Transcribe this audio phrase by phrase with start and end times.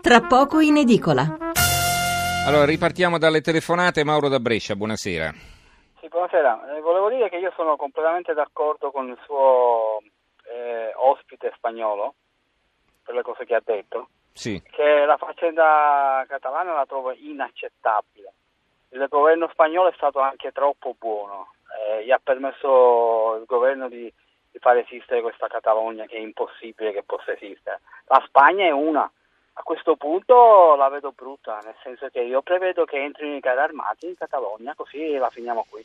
[0.00, 1.22] tra poco in edicola.
[2.46, 4.02] Allora, ripartiamo dalle telefonate.
[4.02, 5.30] Mauro da Brescia, buonasera.
[6.00, 6.76] Sì, buonasera.
[6.76, 9.98] Eh, volevo dire che io sono completamente d'accordo con il suo
[10.44, 12.14] eh, ospite spagnolo
[13.04, 14.08] per le cose che ha detto.
[14.32, 14.60] Sì.
[14.62, 18.32] Che la faccenda catalana la trovo inaccettabile.
[18.92, 21.52] Il governo spagnolo è stato anche troppo buono.
[21.76, 24.10] Eh, gli ha permesso il governo di,
[24.50, 27.80] di far esistere questa Catalogna che è impossibile che possa esistere.
[28.06, 29.08] La Spagna è una.
[29.52, 33.60] A questo punto la vedo brutta, nel senso che io prevedo che entrino i carri
[33.60, 35.84] armati in Catalogna, così la finiamo qui.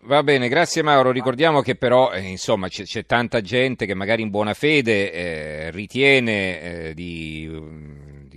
[0.00, 1.10] Va bene, grazie Mauro.
[1.10, 5.70] Ricordiamo che però eh, insomma, c'è, c'è, tanta gente che magari in buona fede eh,
[5.72, 7.48] ritiene eh, di,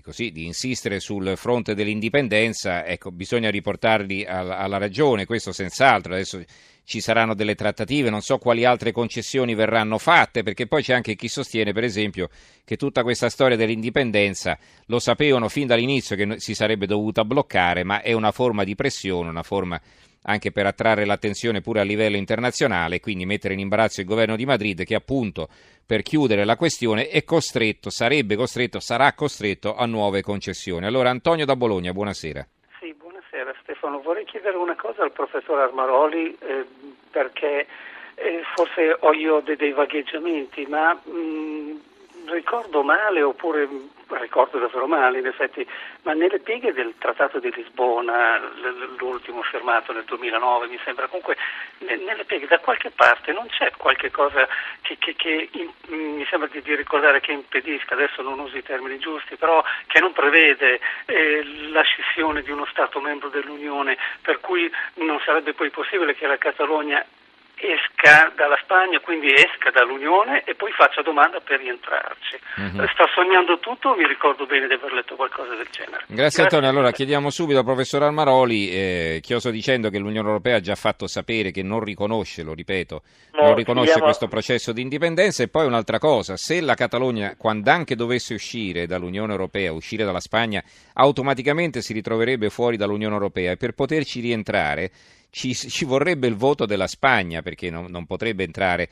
[0.10, 2.86] così, di, insistere sul fronte dell'indipendenza.
[2.86, 6.14] Ecco, bisogna riportarli alla, alla ragione, questo senz'altro.
[6.14, 6.44] Adesso
[6.84, 11.16] ci saranno delle trattative, non so quali altre concessioni verranno fatte, perché poi c'è anche
[11.16, 12.30] chi sostiene, per esempio,
[12.66, 18.02] che tutta questa storia dell'indipendenza lo sapevano fin dall'inizio che si sarebbe dovuta bloccare, ma
[18.02, 19.80] è una forma di pressione, una forma
[20.30, 24.46] anche per attrarre l'attenzione pure a livello internazionale, quindi mettere in imbarazzo il governo di
[24.46, 25.50] Madrid che appunto
[25.86, 30.86] per chiudere la questione è costretto, sarebbe costretto, sarà costretto a nuove concessioni.
[30.86, 32.48] Allora Antonio da Bologna, buonasera.
[32.80, 36.66] Sì, buonasera Stefano, vorrei chiedere una cosa al professor Armaroli eh,
[37.10, 37.66] perché
[38.14, 41.12] eh, forse ho io dei, dei vagheggiamenti, ma mh,
[42.32, 43.68] ricordo male oppure
[44.18, 45.68] ricordo davvero male in effetti,
[46.04, 48.40] ma nelle pieghe del Trattato di Lisbona,
[48.98, 51.38] l'ultimo firmato nel 2009 mi sembra, comunque
[51.80, 54.48] nelle pieghe da qualche parte non c'è qualche cosa
[54.82, 58.64] che, che, che in, mi sembra di, di, ricordare che impedisca, adesso non uso i
[58.64, 64.40] termini giusti, però che non prevede eh, la scissione di uno Stato membro dell'Unione, per
[64.40, 67.06] cui non sarebbe poi possibile che la Catalogna
[67.60, 72.40] esca dalla Spagna, quindi esca dall'Unione e poi faccia domanda per rientrarci.
[72.58, 72.88] Uh-huh.
[72.88, 76.04] Sta sognando tutto mi ricordo bene di aver letto qualcosa del genere?
[76.08, 76.44] Grazie, Grazie.
[76.44, 76.70] Antonio.
[76.70, 81.08] Allora chiediamo subito al professor Almaroli, eh, chioso dicendo che l'Unione Europea ha già fatto
[81.08, 83.02] sapere che non riconosce, lo ripeto,
[83.34, 84.06] no, non riconosce chiediamo...
[84.06, 88.88] questo processo di indipendenza e poi un'altra cosa, se la Catalogna, quando anche dovesse uscire
[88.88, 94.92] dall'Unione Europea, uscire dalla Spagna, automaticamente si ritroverebbe fuori dall'Unione Europea e per poterci rientrare
[95.32, 98.90] ci, ci, vorrebbe il voto della Spagna perché non, non, potrebbe entrare,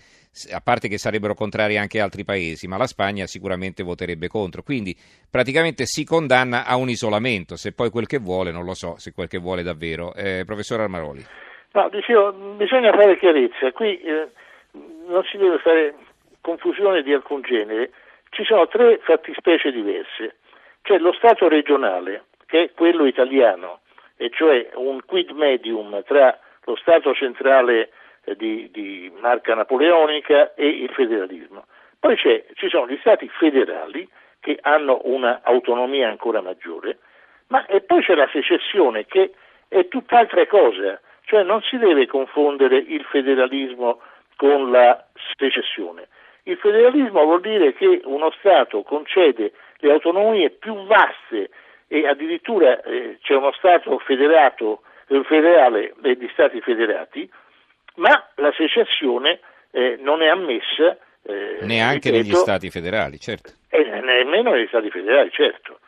[0.51, 4.61] a parte che sarebbero contrari anche altri paesi, ma la Spagna sicuramente voterebbe contro.
[4.61, 4.95] Quindi
[5.29, 9.13] praticamente si condanna a un isolamento, se poi quel che vuole, non lo so, se
[9.13, 10.13] quel che vuole davvero.
[10.13, 11.25] Eh, professor Armaroli.
[11.73, 14.29] No, dicevo, bisogna fare chiarezza, qui eh,
[15.07, 15.95] non si deve fare
[16.41, 17.91] confusione di alcun genere,
[18.29, 20.37] ci sono tre fattispecie diverse,
[20.81, 23.81] c'è lo Stato regionale, che è quello italiano,
[24.17, 27.91] e cioè un quid medium tra lo Stato centrale
[28.25, 31.65] eh, di, di marca napoleonica e il federalismo.
[31.99, 34.07] Poi ci sono gli Stati federali
[34.39, 36.99] che hanno un'autonomia ancora maggiore,
[37.47, 39.33] ma e poi c'è la secessione che
[39.67, 44.01] è tutt'altra cosa, cioè non si deve confondere il federalismo
[44.35, 45.05] con la
[45.35, 46.07] secessione.
[46.43, 51.49] Il federalismo vuol dire che uno Stato concede le autonomie più vaste
[51.87, 57.29] e addirittura eh, c'è uno Stato federato, eh, federale e di Stati federati,
[57.95, 59.39] ma la secessione
[59.71, 60.97] eh, non è ammessa.
[61.23, 63.51] Eh, Neanche ripeto, negli Stati federali, certo.
[63.69, 65.79] E nemmeno negli Stati federali, certo.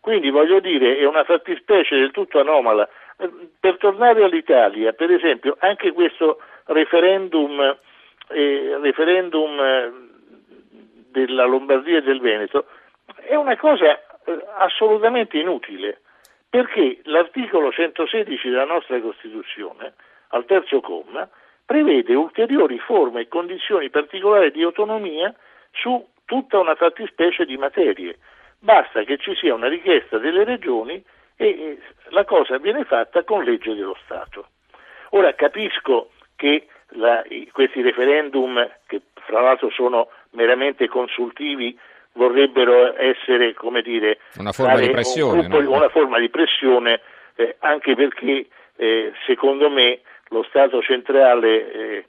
[0.00, 2.88] Quindi voglio dire, è una fattispecie del tutto anomala.
[3.18, 7.76] Eh, per tornare all'Italia, per esempio, anche questo referendum,
[8.28, 10.04] eh, referendum
[11.10, 12.66] della Lombardia e del Veneto
[13.26, 14.05] è una cosa eh,
[14.58, 16.00] assolutamente inutile,
[16.48, 19.94] perché l'articolo 116 della nostra Costituzione,
[20.28, 21.28] al terzo comma,
[21.64, 25.34] prevede ulteriori forme e condizioni particolari di autonomia
[25.72, 28.18] su tutta una fattispecie di materie.
[28.58, 31.02] Basta che ci sia una richiesta delle regioni
[31.36, 31.78] e
[32.08, 34.48] la cosa viene fatta con legge dello Stato.
[35.10, 37.22] Ora capisco che la,
[37.52, 41.78] questi referendum, che fra l'altro sono meramente consultivi,
[42.16, 45.76] vorrebbero essere, come dire, una forma di pressione, un gruppo, no?
[45.76, 47.00] una forma di pressione
[47.36, 48.46] eh, anche perché
[48.76, 52.04] eh, secondo me lo Stato centrale eh,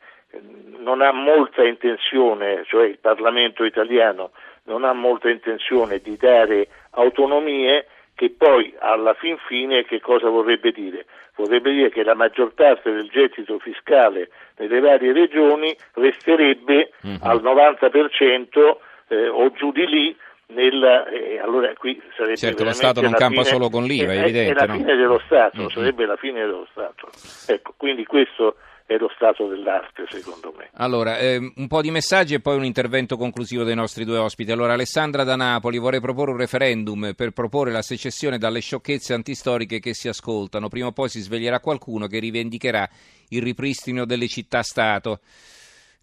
[0.79, 4.31] non ha molta intenzione, cioè il Parlamento italiano
[4.63, 10.71] non ha molta intenzione di dare autonomie che poi alla fin fine che cosa vorrebbe
[10.71, 11.05] dire?
[11.35, 17.17] Vorrebbe dire che la maggior parte del gettito fiscale nelle varie regioni resterebbe mm-hmm.
[17.21, 18.77] al 90%
[19.07, 20.15] eh, o giù di lì
[20.47, 24.17] nel, eh, allora qui sarebbe certo lo Stato non campa fine, solo con l'IVA, è,
[24.17, 24.51] è evidente.
[24.51, 24.79] È la no?
[24.79, 25.69] fine dello Stato, mm-hmm.
[25.69, 27.09] sarebbe la fine dello Stato.
[27.47, 28.55] Ecco, quindi questo
[28.87, 30.69] è lo stato dell'arte, secondo me.
[30.75, 34.49] Allora, eh, un po' di messaggi e poi un intervento conclusivo dei nostri due ospiti.
[34.49, 39.79] Allora, Alessandra da Napoli vorrei proporre un referendum per proporre la secessione dalle sciocchezze antistoriche
[39.79, 40.69] che si ascoltano.
[40.69, 42.87] Prima o poi si sveglierà qualcuno che rivendicherà
[43.29, 45.19] il ripristino delle città-stato.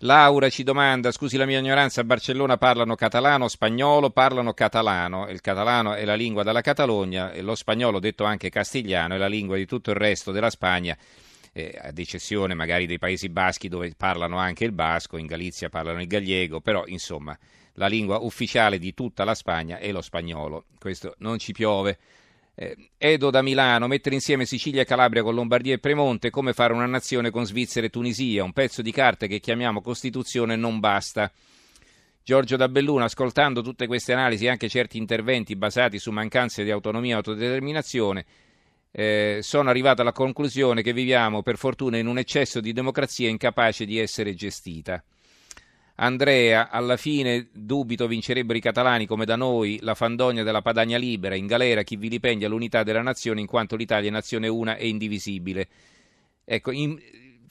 [0.05, 5.41] Laura ci domanda, scusi la mia ignoranza, a Barcellona parlano catalano, spagnolo, parlano catalano, il
[5.41, 9.57] catalano è la lingua della Catalogna e lo spagnolo, detto anche castigliano, è la lingua
[9.57, 10.95] di tutto il resto della Spagna
[11.55, 16.03] eh, ad eccezione magari dei Paesi Baschi dove parlano anche il basco, in Galizia parlano
[16.03, 17.35] il gallego, però insomma
[17.77, 21.99] la lingua ufficiale di tutta la Spagna è lo spagnolo, questo non ci piove.
[22.57, 26.73] Eh, Edo da Milano, mettere insieme Sicilia e Calabria con Lombardia e Premonte, come fare
[26.73, 31.31] una nazione con Svizzera e Tunisia, un pezzo di carta che chiamiamo Costituzione non basta.
[32.23, 36.71] Giorgio da Belluno, ascoltando tutte queste analisi e anche certi interventi basati su mancanze di
[36.71, 38.25] autonomia e autodeterminazione,
[38.93, 43.85] eh, sono arrivato alla conclusione che viviamo per fortuna in un eccesso di democrazia incapace
[43.85, 45.03] di essere gestita.
[45.97, 51.37] Andrea, alla fine dubito vincerebbero i catalani come da noi la fandonia della Padania libera,
[51.37, 55.69] in galera chi vilipendia l'unità della nazione in quanto l'Italia è nazione una e indivisibile.
[56.45, 56.99] Ecco, in,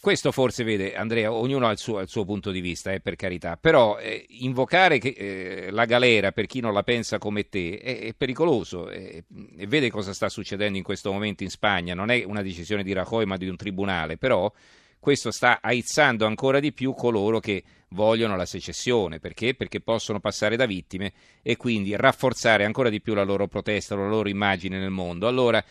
[0.03, 3.15] questo forse vede, Andrea, ognuno ha il suo, il suo punto di vista, eh, per
[3.15, 7.79] carità, però eh, invocare che, eh, la galera per chi non la pensa come te
[7.79, 9.23] è, è pericoloso e
[9.65, 13.23] vede cosa sta succedendo in questo momento in Spagna, non è una decisione di Rajoy
[13.23, 14.51] ma di un tribunale, però
[15.03, 19.53] questo sta aizzando ancora di più coloro che vogliono la secessione, perché?
[19.53, 21.11] Perché possono passare da vittime
[21.41, 25.27] e quindi rafforzare ancora di più la loro protesta, la loro immagine nel mondo.
[25.27, 25.61] Allora,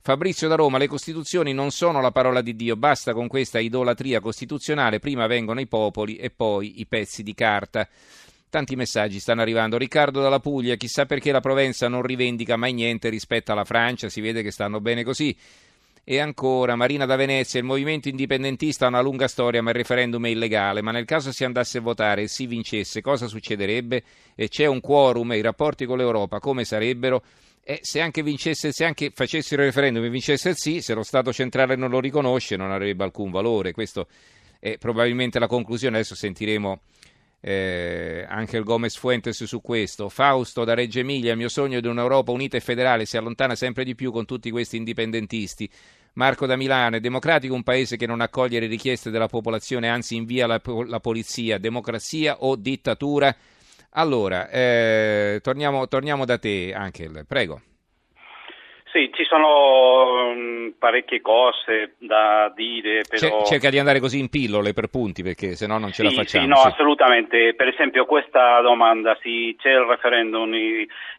[0.00, 4.20] Fabrizio da Roma, le costituzioni non sono la parola di Dio, basta con questa idolatria
[4.20, 7.88] costituzionale, prima vengono i popoli e poi i pezzi di carta.
[8.48, 9.78] Tanti messaggi stanno arrivando.
[9.78, 14.20] Riccardo dalla Puglia, chissà perché la Provenza non rivendica mai niente rispetto alla Francia, si
[14.20, 15.36] vede che stanno bene così.
[16.08, 20.24] E ancora, Marina da Venezia, il movimento indipendentista ha una lunga storia, ma il referendum
[20.24, 20.80] è illegale.
[20.80, 24.04] Ma nel caso si andasse a votare e si vincesse, cosa succederebbe?
[24.36, 27.24] E c'è un quorum e i rapporti con l'Europa come sarebbero?
[27.60, 31.02] E se anche vincesse, se anche facessero il referendum e vincesse il sì, se lo
[31.02, 33.72] Stato centrale non lo riconosce non avrebbe alcun valore.
[33.72, 34.06] Questa
[34.60, 35.96] è probabilmente la conclusione.
[35.96, 36.82] Adesso sentiremo
[37.40, 40.08] eh, anche il Gomez Fuentes su questo.
[40.08, 43.84] Fausto da Reggio Emilia, il mio sogno di un'Europa unita e federale si allontana sempre
[43.84, 45.70] di più con tutti questi indipendentisti.
[46.16, 50.16] Marco da Milano, è democratico un paese che non accoglie le richieste della popolazione, anzi
[50.16, 53.34] invia la, la polizia, democrazia o dittatura?
[53.92, 57.60] Allora, eh, torniamo, torniamo, da te, Angel, prego.
[58.92, 63.44] Sì, ci sono um, parecchie cose da dire, però...
[63.44, 66.22] cerca di andare così in pillole per punti, perché se no non ce sì, la
[66.22, 66.44] facciamo.
[66.44, 66.66] Sì, no, sì.
[66.68, 67.54] assolutamente.
[67.54, 70.50] Per esempio questa domanda, sì, c'è il referendum,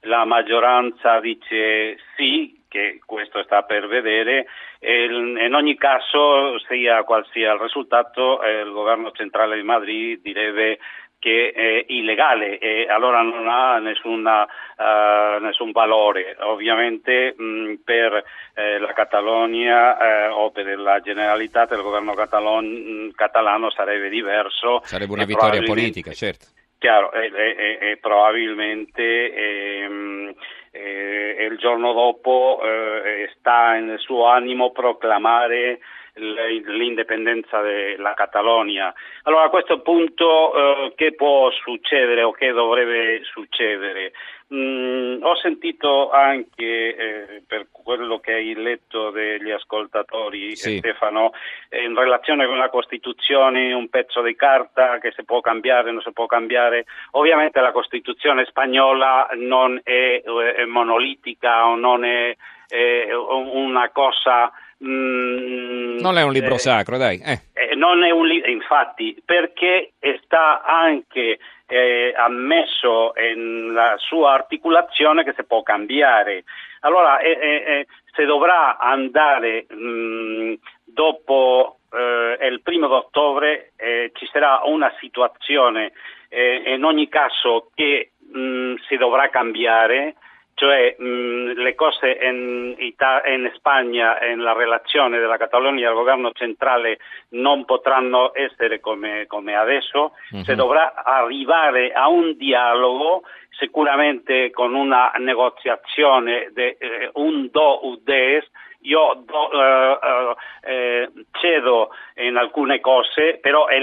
[0.02, 4.46] la maggioranza dice sì, che questo sta per vedere,
[4.80, 10.78] in ogni caso, sia qual sia il risultato, eh, il governo centrale di Madrid direbbe
[11.20, 16.38] che è illegale e allora non ha nessuna, uh, nessun valore.
[16.42, 23.72] Ovviamente mh, per eh, la Catalogna eh, o per la generalità del governo catalon- catalano
[23.72, 24.82] sarebbe diverso.
[24.84, 26.46] Sarebbe una vittoria politica, certo.
[26.78, 30.36] Chiaro, e, e, e probabilmente ehm,
[30.78, 35.80] eh, il giorno dopo eh, sta nel suo animo proclamare
[36.18, 38.94] l'indipendenza della Catalogna.
[39.24, 44.12] Allora a questo punto eh, che può succedere o che dovrebbe succedere?
[44.54, 50.78] Mm, ho sentito anche eh, per quello che hai letto degli ascoltatori sì.
[50.78, 51.34] Stefano
[51.68, 56.02] eh, in relazione con la Costituzione un pezzo di carta che si può cambiare, non
[56.02, 56.86] si può cambiare.
[57.12, 62.34] Ovviamente la Costituzione spagnola non è, è eh, monolitica o non è,
[62.70, 64.50] è una cosa
[64.84, 67.20] Mm, non è un libro eh, sacro, dai.
[67.20, 67.42] Eh.
[67.54, 69.94] Eh, non è un libro, infatti, perché
[70.24, 76.44] sta anche eh, ammesso nella sua articolazione che si può cambiare.
[76.82, 80.54] Allora, eh, se dovrà andare mh, mm,
[80.86, 83.72] dopo il primo ottobre,
[84.14, 85.94] ci sarà una situazione
[86.30, 90.16] in ogni caso che mh, mm, si dovrà cambiare
[90.58, 96.98] cioè mh, le cose in, in Spagna e nella relazione della Catalogna al governo centrale
[97.30, 100.42] non potranno essere come, come adesso, uh-huh.
[100.42, 103.22] si dovrà arrivare a un dialogo
[103.52, 108.44] sicuramente con una negoziazione, de, eh, un do udes,
[108.88, 113.80] io do, eh, eh, eh, cedo in alcune cose, però è,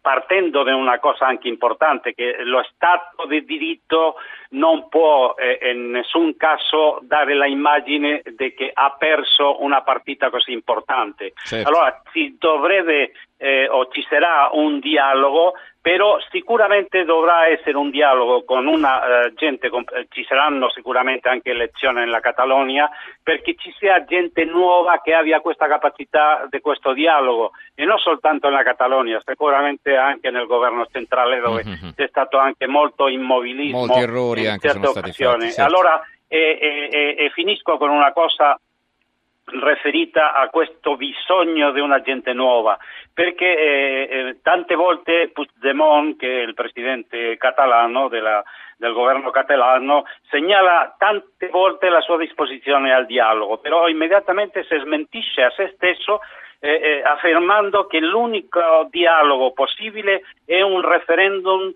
[0.00, 4.16] partendo da una cosa anche importante, che lo Stato di diritto
[4.50, 10.52] non può eh, in nessun caso dare l'immagine di che ha perso una partita così
[10.52, 11.32] importante.
[11.44, 11.68] Certo.
[11.68, 15.54] Allora si dovrebbe eh, o ci sarà un dialogo,
[15.88, 21.30] però sicuramente dovrà essere un dialogo con una eh, gente, con, eh, ci saranno sicuramente
[21.30, 22.90] anche elezioni nella Catalogna,
[23.22, 28.50] perché ci sia gente nuova che abbia questa capacità di questo dialogo e non soltanto
[28.50, 31.92] nella Catalogna, sicuramente anche nel governo centrale dove mm-hmm.
[31.96, 33.86] c'è stato anche molto immobilismo.
[33.86, 35.14] Molti errori in anche sono occasioni.
[35.14, 35.52] stati fatti.
[35.52, 35.74] Certo.
[35.74, 38.60] Allora, e, e, e finisco con una cosa
[39.50, 42.78] riferita a questo bisogno di una gente nuova,
[43.12, 48.42] perché eh, eh, tante volte Puigdemont, che è il presidente catalano della,
[48.76, 55.42] del governo catalano, segnala tante volte la sua disposizione al dialogo, però immediatamente si smentisce
[55.42, 56.20] a se stesso
[56.60, 61.72] eh, eh affermando che l'unico dialogo possibile è un referendum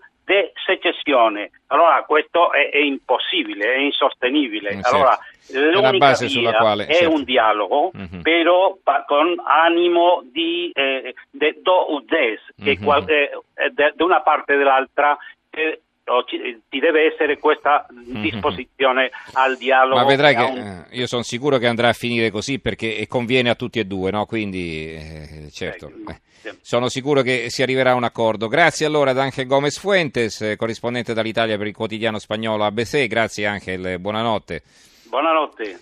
[0.65, 1.51] secessione.
[1.67, 4.75] Allora questo è, è, impossibile, è insostenibile.
[4.75, 4.95] Mm, certo.
[4.95, 5.19] Allora,
[5.51, 7.13] l'unica base sulla quale, è certo.
[7.13, 8.21] un dialogo, mm-hmm.
[8.21, 12.83] però pa- con animo di eh, de do udes, che Mhm.
[12.83, 13.31] qual- eh,
[13.73, 15.17] da una parte e dall'altra
[15.49, 15.81] eh,
[16.25, 19.95] ci, deve essere questa disposizione al dialogo.
[19.95, 20.01] Mhm.
[20.01, 23.49] Ma vedrai che un- eh, io sono sicuro che andrà a finire così perché conviene
[23.49, 24.25] a tutti e due, no?
[24.25, 28.47] Quindi, eh, certo, eh, sono sicuro che si arriverà a un accordo.
[28.47, 33.07] Grazie allora ad Angel Gomez Fuentes, corrispondente dall'Italia per il quotidiano spagnolo ABC.
[33.07, 34.61] Grazie Angel, buonanotte.
[35.07, 35.79] Buonanotte.